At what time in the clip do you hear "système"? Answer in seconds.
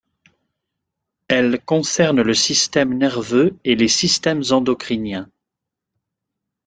2.33-2.97